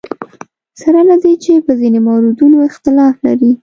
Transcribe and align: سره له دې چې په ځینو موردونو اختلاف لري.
سره 0.81 1.01
له 1.09 1.15
دې 1.23 1.33
چې 1.43 1.53
په 1.65 1.71
ځینو 1.79 1.99
موردونو 2.07 2.57
اختلاف 2.69 3.15
لري. 3.25 3.51